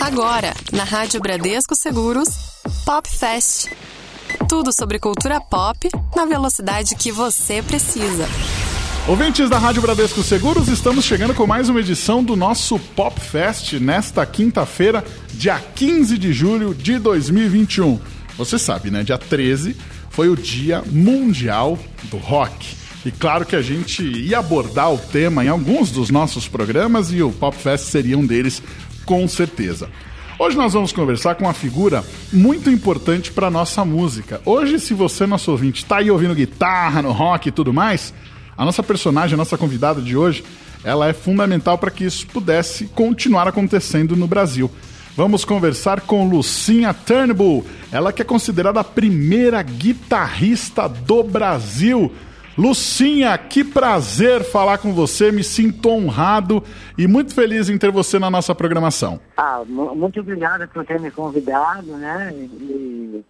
[0.00, 2.28] Agora, na Rádio Bradesco Seguros,
[2.86, 3.68] Pop Fest.
[4.48, 8.26] Tudo sobre cultura pop na velocidade que você precisa.
[9.06, 13.74] Ouvintes da Rádio Bradesco Seguros, estamos chegando com mais uma edição do nosso Pop Fest
[13.74, 15.04] nesta quinta-feira,
[15.34, 18.00] dia 15 de julho de 2021.
[18.38, 19.02] Você sabe, né?
[19.02, 19.76] Dia 13
[20.08, 22.79] foi o Dia Mundial do Rock.
[23.04, 27.22] E claro que a gente ia abordar o tema em alguns dos nossos programas e
[27.22, 28.62] o Pop Fest seria um deles,
[29.06, 29.88] com certeza.
[30.38, 34.40] Hoje nós vamos conversar com uma figura muito importante para nossa música.
[34.44, 38.12] Hoje, se você, nosso ouvinte, está aí ouvindo guitarra no rock e tudo mais,
[38.56, 40.44] a nossa personagem, a nossa convidada de hoje,
[40.84, 44.70] ela é fundamental para que isso pudesse continuar acontecendo no Brasil.
[45.16, 52.12] Vamos conversar com Lucinha Turnbull, ela que é considerada a primeira guitarrista do Brasil.
[52.58, 56.62] Lucinha, que prazer falar com você, me sinto honrado
[56.98, 59.20] e muito feliz em ter você na nossa programação.
[59.36, 62.32] Ah, muito obrigado por ter me convidado, né?
[62.34, 63.24] E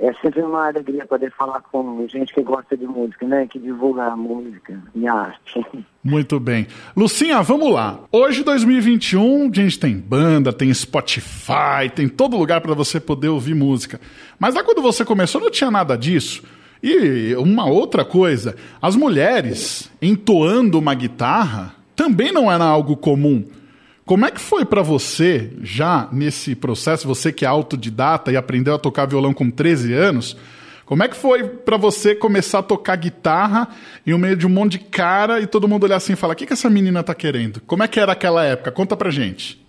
[0.00, 3.46] é sempre uma alegria poder falar com gente que gosta de música, né?
[3.46, 5.66] Que divulga a música e a arte.
[6.02, 6.66] Muito bem.
[6.96, 8.00] Lucinha, vamos lá.
[8.10, 13.54] Hoje, 2021, a gente tem banda, tem Spotify, tem todo lugar para você poder ouvir
[13.54, 14.00] música.
[14.38, 16.42] Mas lá quando você começou, não tinha nada disso.
[16.82, 23.44] E uma outra coisa, as mulheres entoando uma guitarra também não era algo comum.
[24.06, 28.74] Como é que foi para você, já nesse processo, você que é autodidata e aprendeu
[28.74, 30.36] a tocar violão com 13 anos,
[30.86, 33.68] como é que foi para você começar a tocar guitarra
[34.04, 36.36] em meio de um monte de cara e todo mundo olhar assim e falar: o
[36.36, 37.60] que, que essa menina tá querendo?
[37.60, 38.72] Como é que era aquela época?
[38.72, 39.64] Conta pra gente.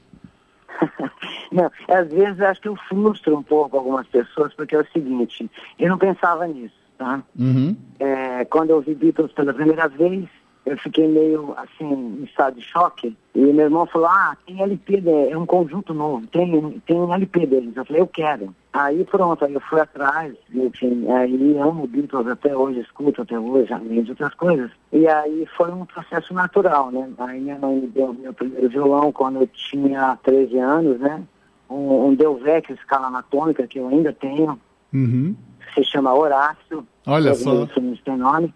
[1.52, 5.48] Não, às vezes acho que eu frustro um pouco algumas pessoas, porque é o seguinte:
[5.78, 7.24] eu não pensava nisso tá?
[7.38, 7.76] Uhum.
[8.00, 10.30] É, quando eu vi Beatles pela primeira vez,
[10.64, 13.18] eu fiquei meio assim, em estado de choque.
[13.34, 17.48] E meu irmão falou, ah, tem LP, é um conjunto novo, tem, tem um LP
[17.48, 17.76] deles.
[17.76, 18.56] Eu falei, eu quero.
[18.72, 23.74] Aí pronto, aí eu fui atrás, enfim, aí amo Beatles até hoje, escuto até hoje,
[23.74, 24.70] além de outras coisas.
[24.94, 27.10] E aí foi um processo natural, né?
[27.18, 31.24] Aí minha mãe me deu meu primeiro violão quando eu tinha 13 aans, né?
[31.68, 34.60] Um, um Delvecchio escala anatômica, que eu ainda tenho.
[34.94, 35.36] Uhum
[35.74, 36.86] se chama Horácio.
[37.06, 37.66] Olha só.
[38.06, 38.54] Tem nome.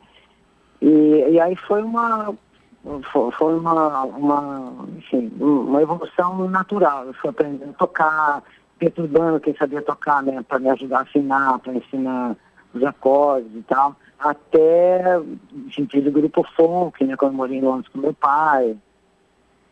[0.81, 2.33] E, e aí foi uma
[3.39, 7.05] foi uma, uma, enfim, uma evolução natural.
[7.05, 8.43] Eu fui aprendendo a tocar,
[8.77, 12.35] perturbando quem sabia tocar, né, para me ajudar a afinar, para ensinar
[12.73, 13.95] os acordes e tal.
[14.19, 15.19] Até,
[15.65, 18.77] enfim, fiz o grupo folk, né, quando eu morei em Londres com meu pai.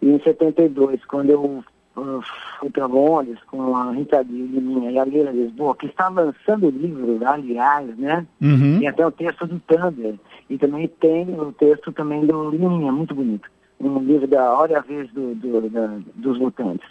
[0.01, 5.31] E em 72, quando eu fui para Londres com a Rita Liminha e a Leila
[5.31, 8.25] Lisboa, que está lançando o livro, aliás, né?
[8.41, 8.79] Uhum.
[8.79, 10.15] Tem até o texto do Thunder.
[10.49, 13.49] E também tem o texto também do Liminha, muito bonito.
[13.79, 16.89] Um livro da Hora e a Vez do, do, da, dos Lutantes.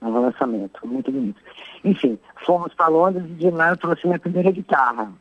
[0.00, 1.40] No lançamento, muito bonito.
[1.84, 5.12] Enfim, fomos para Londres e de lá eu trouxe minha primeira guitarra.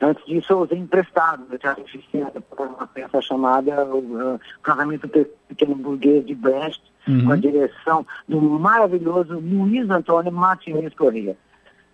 [0.00, 5.08] Antes disso, eu usei emprestado do Teatro Oficina para uma peça chamada o, uh, Casamento
[5.46, 7.26] Pequeno Burguês de Brest, uhum.
[7.26, 11.36] com a direção do maravilhoso Luiz Antônio Martins Corrêa.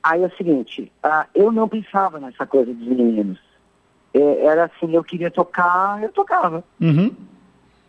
[0.02, 3.38] Aí é o seguinte, uh, eu não pensava nessa coisa dos meninos.
[4.14, 6.64] É, era assim, eu queria tocar, eu tocava.
[6.80, 7.14] Uhum.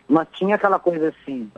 [0.08, 1.50] Mas tinha aquela coisa assim,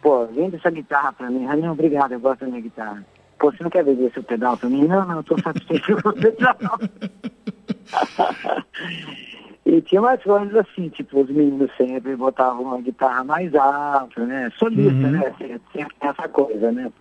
[0.00, 1.46] pô, vende essa guitarra pra mim.
[1.46, 3.04] Ah, não, obrigado, eu gosto da minha guitarra.
[3.38, 4.86] Pô, você não quer vender seu pedal pra mim?
[4.86, 6.56] Não, não, eu tô satisfeito com o pedal.
[9.64, 14.50] e tinha mais coisas assim, tipo, os meninos sempre botavam uma guitarra mais alta, né?
[14.58, 15.10] Solista, uhum.
[15.12, 15.34] né?
[15.72, 16.92] Sempre essa coisa, né?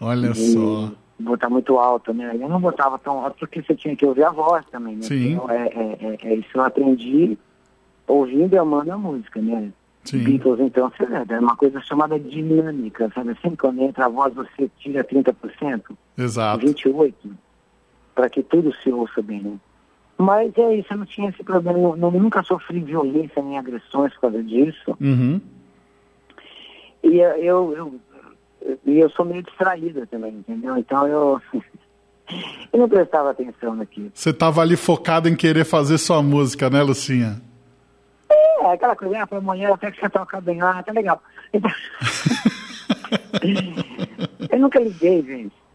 [0.00, 0.90] Olha e só.
[1.18, 2.34] Botar muito alto, né?
[2.34, 5.02] Eu não botava tão alto porque você tinha que ouvir a voz também, né?
[5.02, 5.32] Sim.
[5.32, 7.38] Então, é, é, é, é isso eu aprendi
[8.06, 9.70] ouvindo e amando a música, né?
[10.04, 10.22] Sim.
[10.22, 10.90] Beatles, então,
[11.28, 13.32] é uma coisa chamada dinâmica, sabe?
[13.32, 15.96] Assim, quando entra a voz, você tira 30%.
[16.16, 16.64] Exato.
[16.64, 17.12] 28%,
[18.14, 19.58] para que tudo se ouça bem, né?
[20.18, 24.12] Mas é isso, eu não tinha esse problema, eu, eu nunca sofri violência nem agressões
[24.14, 24.96] por causa disso.
[24.98, 25.40] Uhum.
[27.02, 28.00] E eu, eu,
[28.62, 30.76] eu, eu sou meio distraída também, entendeu?
[30.76, 31.40] Então eu,
[32.72, 34.10] eu não prestava atenção naquilo.
[34.14, 37.40] Você estava ali focado em querer fazer sua música, né, Lucinha?
[38.30, 41.22] É, aquela coisa, ah, amanhã até que você toca bem, ah, tá legal.
[41.52, 41.70] Então...
[44.50, 45.65] eu nunca liguei, gente.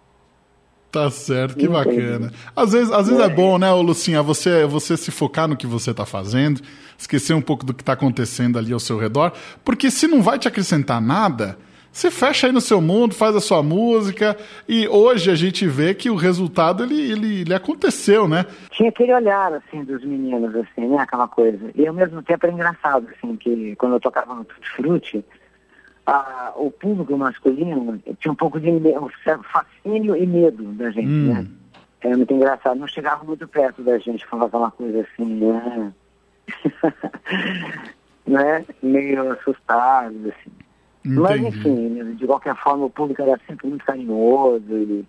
[0.92, 2.34] Tá certo, que bacana.
[2.54, 3.26] Às vezes, às vezes é.
[3.26, 6.62] é bom, né, Lucinha, você, você se focar no que você está fazendo,
[6.98, 9.32] esquecer um pouco do que está acontecendo ali ao seu redor,
[9.64, 11.58] porque se não vai te acrescentar nada,
[11.92, 15.94] você fecha aí no seu mundo, faz a sua música, e hoje a gente vê
[15.94, 18.46] que o resultado, ele, ele, ele aconteceu, né?
[18.72, 21.72] Tinha aquele olhar, assim, dos meninos, assim, né, aquela coisa.
[21.74, 25.26] E ao mesmo tempo era engraçado, assim, que quando eu tocava no Tutti Frutti,
[26.06, 29.10] a, o público masculino tinha um pouco de um
[29.44, 31.34] fascínio e medo da gente, Hum.
[31.34, 31.48] né?
[32.02, 32.80] É muito engraçado.
[32.80, 35.94] Não chegava muito perto da gente, falava uma coisa assim, né?
[38.26, 38.66] né?
[38.82, 40.52] Meio assustado, assim.
[41.04, 41.58] Mas Entendi.
[41.58, 45.06] enfim, de qualquer forma o público era sempre muito carinhoso e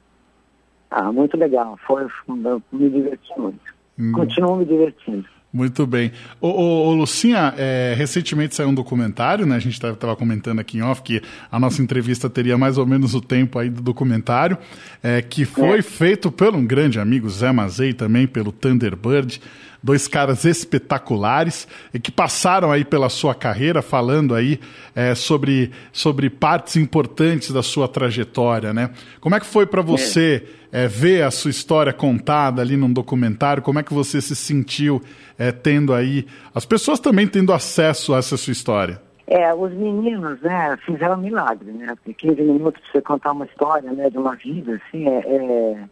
[0.91, 1.79] ah, muito legal.
[1.87, 3.61] Foi, me diverti muito.
[3.99, 4.13] Hum.
[4.13, 5.27] Continuo me divertindo.
[5.53, 6.13] Muito bem.
[6.41, 9.57] Ô, ô, ô, Lucinha, é, recentemente saiu um documentário, né?
[9.57, 11.21] A gente estava comentando aqui em off que
[11.51, 14.57] a nossa entrevista teria mais ou menos o tempo aí do documentário,
[15.03, 15.83] é, que foi É.
[15.83, 19.43] feito por um grande amigo, Zé Mazei, também pelo Thunderbird.
[19.83, 24.61] Dois caras espetaculares e que passaram aí pela sua carreira falando aí
[24.95, 28.91] é, sobre, sobre partes importantes da sua trajetória, né?
[29.21, 33.63] Como é que foi para você é, ver a sua história contada ali num documentário?
[33.63, 35.03] Como é que você se sentiu
[35.39, 39.01] é, tendo aí as pessoas também tendo acesso a essa sua história?
[39.27, 41.95] É, os meninos, né, fizeram milagre, né?
[41.97, 45.85] Porque 15 minutos pra você contar uma história, né, de uma vida, assim, é, é,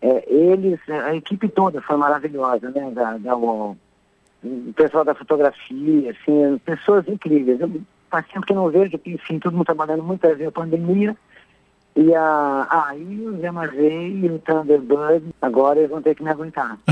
[0.00, 3.76] é, eles, a equipe toda foi maravilhosa, né, da, da o,
[4.42, 7.60] o pessoal da fotografia, assim, pessoas incríveis.
[7.60, 11.16] Eu, faz tempo que não vejo, enfim, todo mundo trabalhando muito, aí veio a pandemia,
[11.96, 16.28] e a, e o Zé Mazei e o Thunderbird, agora eles vão ter que me
[16.28, 16.78] aguentar.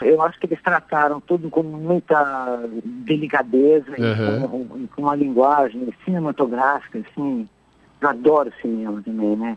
[0.00, 4.48] Eu acho que eles trataram tudo com muita delicadeza e Uhum.
[4.48, 7.48] com, com uma linguagem cinematográfica, assim.
[8.00, 9.56] Eu adoro cinema também, né?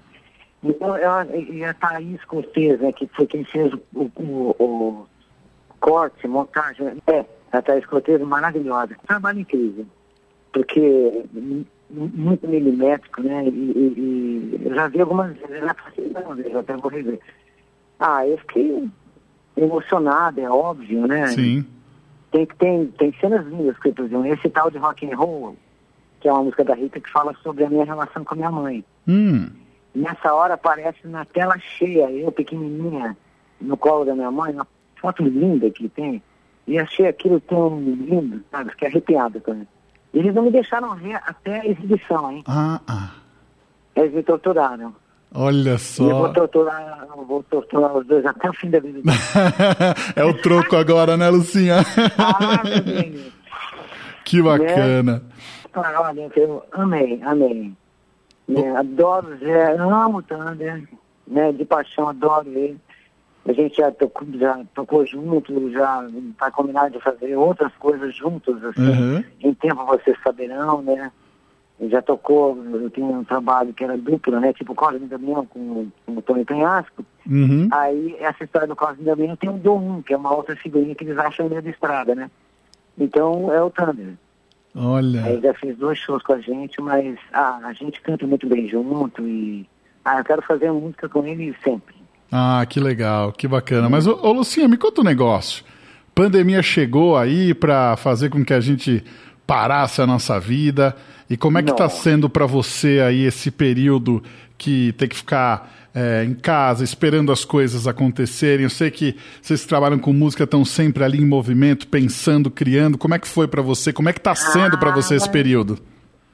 [0.63, 5.07] Então, eu, e a Thaís Cortez, né, que foi quem fez o, o, o-
[5.79, 6.87] corte, montagem.
[7.07, 8.95] É, a Thaís Cortez maravilhosa.
[9.07, 9.85] Trabalho incrível.
[10.51, 13.45] Porque mu- muito milimétrico, né?
[13.45, 16.89] E, e- e eu já vi algumas vezes, já passei uma vez, eu até vou
[16.91, 17.19] rever.
[17.99, 18.89] Ah, eu fiquei
[19.55, 21.27] emocionado, é óbvio, né?
[21.27, 21.65] Sim.
[22.31, 25.55] Tem, tem, tem cenas lindas que, por exemplo, esse tal de rock and roll,
[26.19, 28.51] que é uma música da Rita que fala sobre a minha relação com a minha
[28.51, 28.83] mãe.
[29.07, 29.49] Hum.
[29.97, 33.17] Nessa hora aparece na tela cheia, eu pequenininha,
[33.59, 34.67] no colo da minha mãe, uma
[35.01, 36.21] foto linda que tem.
[36.67, 38.69] E achei aquilo tão lindo, sabe?
[38.71, 39.67] Fiquei arrepiado também.
[40.13, 42.43] Eles não me deixaram ver até a exibição, hein?
[42.47, 43.09] Ah, ah.
[43.95, 44.93] Eles me torturaram.
[45.33, 46.03] Olha E eu só.
[46.03, 49.01] vou torturar, eu vou torturar os dois até o fim da vida.
[50.15, 51.77] é o troco agora, né, Lucinha?
[52.17, 53.33] ah, meu Deus.
[54.23, 55.23] que bacana.
[55.73, 57.73] Ah, olha, eu amei, amei.
[58.47, 60.87] Né, adoro o Zé, amo o Thunder,
[61.27, 62.79] né, de paixão, adoro ele.
[63.45, 68.61] A gente já tocou, já tocou junto, já está combinado de fazer outras coisas juntos,
[68.63, 68.89] assim.
[68.89, 69.23] Uhum.
[69.41, 71.11] Em tempo vocês saberão, né?
[71.79, 74.51] Já tocou, eu tinha um trabalho que era duplo, né?
[74.51, 77.05] Tipo Cosme Damião com, com o Tony Penhasco.
[77.25, 77.69] Uhum.
[77.71, 81.05] Aí, essa história do Cosme Damião tem o Dom, que é uma outra figurinha que
[81.05, 82.29] eles acham meio da estrada, né?
[82.97, 84.15] Então, é o Thunder.
[84.77, 85.41] Aí Olha.
[85.41, 89.27] já fez dois shows com a gente, mas ah, a gente canta muito bem junto
[89.27, 89.67] e
[90.05, 91.95] ah, eu quero fazer música com ele sempre.
[92.31, 93.89] Ah, que legal, que bacana.
[93.89, 95.65] Mas, ô, ô Lucinha, me conta um negócio.
[96.13, 99.03] Pandemia chegou aí para fazer com que a gente
[99.47, 100.95] parasse a nossa vida.
[101.29, 104.21] E como é que está sendo para você aí esse período
[104.57, 108.63] que tem que ficar é, em casa, esperando as coisas acontecerem?
[108.65, 112.97] Eu sei que vocês que trabalham com música estão sempre ali em movimento, pensando, criando.
[112.97, 113.91] Como é que foi para você?
[113.91, 115.79] Como é que está sendo para você esse Ah, período?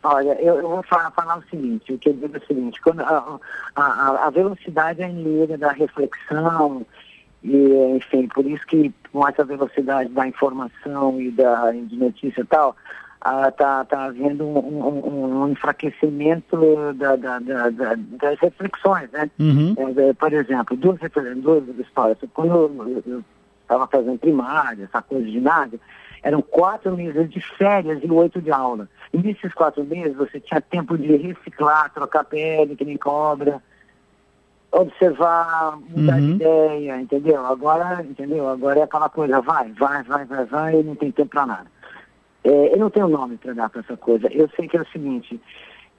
[0.03, 2.81] Olha, eu, eu vou falar, falar o seguinte, o que eu digo é o seguinte,
[2.81, 3.39] quando a,
[3.73, 6.85] a, a- velocidade é da reflexão,
[7.41, 12.45] e enfim, por isso que com essa velocidade da informação e da de notícia e
[12.45, 12.75] tal,
[13.25, 16.57] ah, tá, tá havendo um, um- um enfraquecimento
[16.95, 19.31] da, da- da- da- das reflexões, né?
[19.39, 19.73] Uhum.
[19.77, 20.99] É, é, por exemplo, duas,
[21.37, 22.17] duas histórias.
[22.33, 23.23] Quando eu
[23.61, 25.79] estava fazendo primária, essa coisa de ginásio,
[26.21, 28.89] eram quatro meses de férias e oito de aula.
[29.13, 33.61] E nesses quatro meses você tinha tempo de reciclar, trocar pele, que nem cobra,
[34.71, 36.35] observar, mudar de Uhum.
[36.35, 37.45] ideia, entendeu?
[37.45, 38.49] Agora, entendeu?
[38.49, 41.72] Agora é aquela coisa, vai, vai, vai, vai, vai, e não tem tempo para nada.
[42.43, 44.27] É, eu não tenho nome para dar para essa coisa.
[44.31, 45.39] Eu sei que é o seguinte,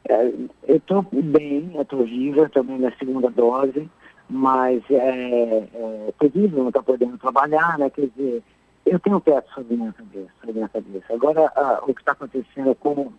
[0.08, 0.26] é,
[0.68, 3.88] eu estou bem, estou viva, também na segunda dose,
[4.28, 7.88] mas é, é terrível não estar podendo trabalhar, né?
[7.90, 8.42] Quer dizer,
[8.86, 11.14] eu tenho um teto sobre minha cabeça, sobre minha cabeça.
[11.14, 13.10] Agora, ah, o que está acontecendo com,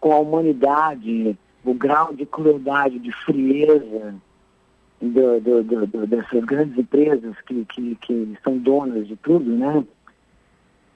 [0.00, 4.14] com a humanidade, o grau de crueldade, de frieza
[5.00, 9.84] do, do, do- dessas grandes empresas que, que, que são donas de tudo, né?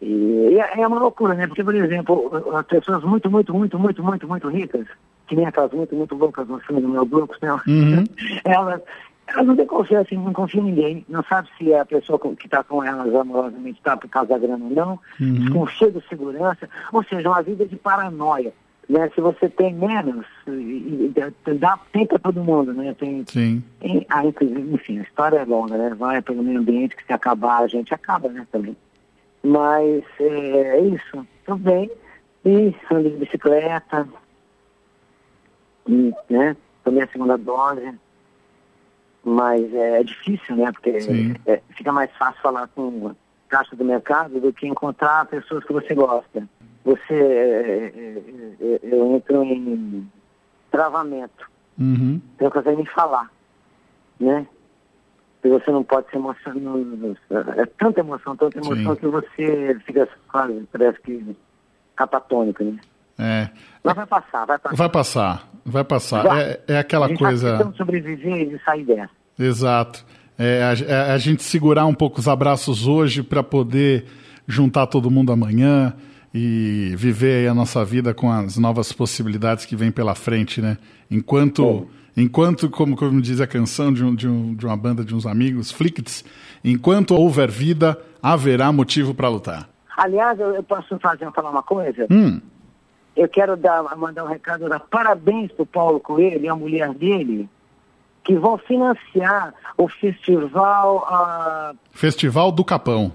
[0.00, 1.46] E, e é é uma loucura, né?
[1.46, 4.86] Porque, por exemplo, as pessoas muito, muito, muito, muito, muito, muito ricas,
[5.26, 7.52] que nem aquelas muito, muito loucas no filme do Mel Brooks, né?
[7.66, 8.04] Uhum.
[8.44, 8.80] Elas,
[9.28, 12.62] Ela não tem confiança, não confia em ninguém, não sabe se a pessoa que está
[12.62, 15.34] com elas amorosamente está por causa da grana ou não, Uhum.
[15.40, 18.52] desconfia de segurança, ou seja, uma vida de paranoia.
[18.88, 19.10] Né?
[19.16, 20.24] Se você tem menos,
[21.58, 22.94] dá, tem para todo mundo, né?
[22.98, 23.62] Tem, Sim.
[23.80, 25.92] tem- ah, inclusive, enfim, a história é longa, né?
[25.98, 28.76] Vai pelo meio ambiente, que se acabar, a gente acaba, né, também.
[29.46, 31.90] Mas é, é isso, tudo bem.
[32.44, 34.08] E ando de bicicleta,
[35.88, 36.56] e, né?
[36.82, 37.94] Tomei a segunda dose.
[39.24, 40.72] Mas é, é difícil, né?
[40.72, 40.98] Porque
[41.46, 43.14] é, fica mais fácil falar com
[43.48, 46.48] caixa do mercado do que encontrar pessoas que você gosta.
[46.84, 48.18] Você, é, é,
[48.60, 50.10] é, eu entro em
[50.72, 51.48] travamento.
[51.78, 52.20] Uhum.
[52.36, 53.30] Você não consegue nem falar,
[54.18, 54.46] né?
[55.44, 56.74] E você não pode se emocionar.
[57.56, 59.00] É tanta emoção, tanta emoção Sim.
[59.00, 61.36] que você fica quase, parece que
[61.94, 62.78] catatônico, né?
[63.18, 63.48] É.
[63.82, 64.76] Mas vai passar, vai passar.
[64.76, 66.22] Vai passar, vai passar.
[66.22, 66.42] Vai.
[66.42, 67.58] É, é aquela a coisa.
[67.58, 69.10] tentando sobreviver e sair dessa.
[69.38, 70.04] Exato.
[70.38, 74.04] É a, é a gente segurar um pouco os abraços hoje para poder
[74.46, 75.94] juntar todo mundo amanhã
[76.34, 80.76] e viver aí a nossa vida com as novas possibilidades que vem pela frente, né?
[81.10, 85.14] Enquanto, enquanto como, como diz a canção de, um, de, um, de uma banda de
[85.14, 86.24] uns amigos, Flicts,
[86.64, 89.68] enquanto houver vida, haverá motivo para lutar.
[89.96, 92.06] Aliás, eu, eu posso fazer, falar uma coisa?
[92.10, 92.40] Hum,
[93.16, 96.92] Eu quero dar, mandar um recado, dar parabéns para o Paulo Coelho e a mulher
[96.92, 97.48] dele,
[98.22, 101.06] que vão financiar o festival,
[101.92, 103.12] Festival do Capão.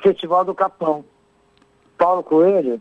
[0.00, 1.04] Festival do Capão.
[1.96, 2.80] Paulo Coelho,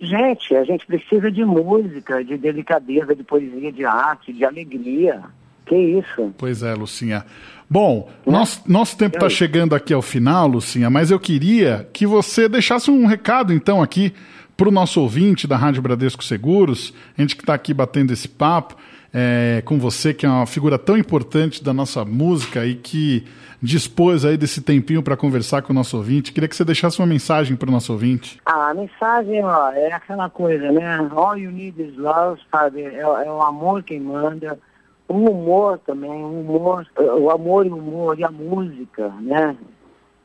[0.00, 5.22] gente, a gente precisa de música, de delicadeza, de poesia, de arte, de alegria.
[5.66, 6.34] Que isso?
[6.36, 7.24] Pois é, Lucinha.
[7.68, 12.48] Bom, nosso, nosso tempo está chegando aqui ao final, Lucinha, mas eu queria que você
[12.48, 14.12] deixasse um recado, então, aqui
[14.56, 18.28] para o nosso ouvinte da Rádio Bradesco Seguros, a gente que está aqui batendo esse
[18.28, 18.76] papo
[19.14, 23.24] é, com você, que é uma figura tão importante da nossa música e que
[23.62, 26.32] dispôs aí desse tempinho para conversar com o nosso ouvinte.
[26.32, 28.40] Queria que você deixasse uma mensagem para o nosso ouvinte.
[28.44, 31.08] Ah, a mensagem, ó, é aquela coisa, né?
[31.14, 32.82] All you need is love, sabe?
[32.82, 34.58] É, é o amor quem manda.
[35.06, 39.56] O humor também, o humor, o amor e o humor e a música, né?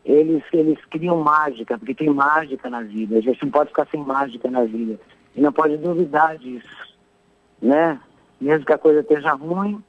[0.04, 3.20] Eles, eles criam mágica, porque tem mágica na vida.
[3.20, 5.00] A gente não pode ficar sem mágica na vida.
[5.36, 6.98] E não pode duvidar disso,
[7.62, 8.00] né?
[8.40, 9.84] Mesmo que a coisa esteja ruim,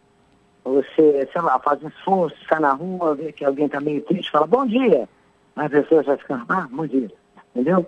[0.64, 4.30] você, sei lá, faz um esforço, sai na rua, vê que alguém está meio triste,
[4.30, 5.08] fala bom dia.
[5.56, 7.10] Aí a pessoa já fica, ah, bom dia.
[7.54, 7.86] Entendeu?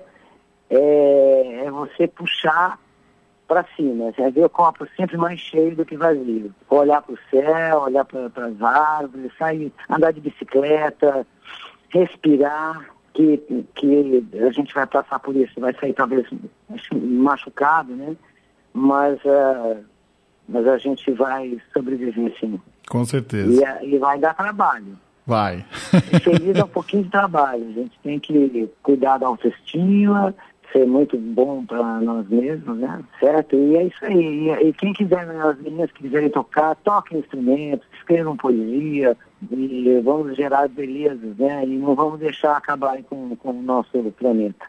[0.70, 2.78] É, é você puxar
[3.46, 6.54] para cima, você ver o copo sempre mais cheio do que vazio.
[6.70, 11.26] Olhar para o céu, olhar para as árvores, sair, andar de bicicleta,
[11.90, 13.36] respirar, que,
[13.74, 16.26] que a gente vai passar por isso, vai sair talvez
[16.92, 18.16] machucado, né?
[18.72, 19.76] Mas, ah,
[20.48, 22.60] mas a gente vai sobreviver sim.
[22.88, 23.80] Com certeza.
[23.82, 24.98] E, e vai dar trabalho.
[25.26, 25.64] Vai.
[26.22, 27.64] Feliz é um pouquinho de trabalho.
[27.68, 30.34] A gente tem que cuidar da autoestima,
[30.72, 33.00] ser muito bom para nós mesmos, né?
[33.20, 33.54] Certo?
[33.54, 34.48] E é isso aí.
[34.48, 39.16] E, e quem quiser, as meninas que quiserem tocar, toquem instrumentos, escrevam poesia
[39.50, 41.64] e vamos gerar belezas, né?
[41.64, 44.66] E não vamos deixar acabar com, com o nosso planeta,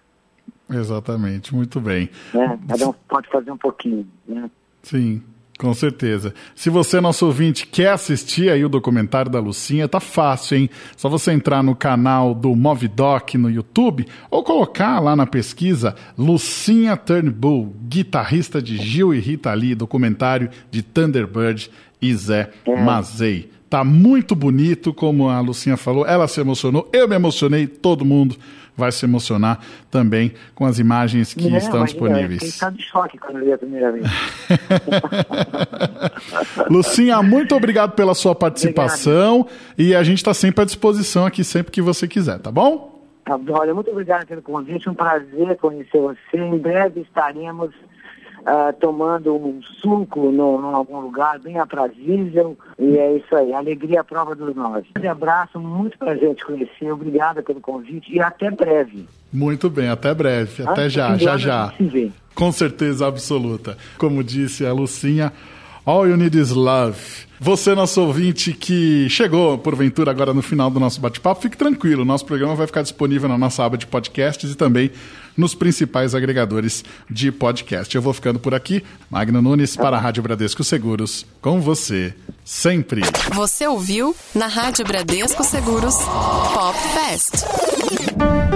[0.69, 2.09] Exatamente, muito bem.
[2.33, 2.57] né?
[2.67, 4.49] Cada um pode fazer um pouquinho, né?
[4.81, 5.21] Sim,
[5.63, 6.33] com certeza.
[6.53, 10.69] Se você, nosso ouvinte, quer assistir aí o documentário da Lucinha, tá fácil, hein?
[10.97, 16.97] Só você entrar no canal do Movidoc no YouTube ou colocar lá na pesquisa Lucinha
[16.97, 23.49] Turnbull, guitarrista de Gil e Rita Lee, documentário de Thunderbird e Zé Mazei.
[23.69, 26.05] Tá muito bonito, como a Lucinha falou.
[26.05, 28.35] Ela se emocionou, eu me emocionei, todo mundo
[28.75, 32.59] vai se emocionar também com as imagens que Não, estão imagina, disponíveis.
[32.73, 34.05] De choque quando vi a primeira vez.
[36.69, 41.71] Lucinha, muito obrigado pela sua participação e a gente está sempre à disposição aqui sempre
[41.71, 42.91] que você quiser, tá bom?
[43.25, 46.37] Tá bom, Olha, muito obrigado pelo convite, um prazer conhecer você.
[46.37, 47.71] Em breve estaremos
[48.45, 52.57] ah, tomando um suco no, em algum lugar bem aprazível.
[52.77, 54.87] E é isso aí, alegria à prova dos nove.
[55.01, 59.07] Um abraço, muito prazer te conhecer, obrigada pelo convite e até breve.
[59.31, 61.73] Muito bem, até breve, até Antes já, já já.
[62.35, 63.77] Com certeza absoluta.
[63.97, 65.31] Como disse a Lucinha,
[65.85, 66.97] all you need is love.
[67.39, 72.25] Você, nosso ouvinte que chegou, porventura, agora no final do nosso bate-papo, fique tranquilo, nosso
[72.25, 74.91] programa vai ficar disponível na nossa aba de podcasts e também
[75.35, 77.93] nos principais agregadores de podcast.
[77.93, 78.81] Eu vou ficando por aqui.
[79.09, 82.13] Magno Nunes para a Rádio Bradesco Seguros, com você,
[82.45, 83.01] sempre.
[83.33, 88.52] Você ouviu na Rádio Bradesco Seguros Pop Fest.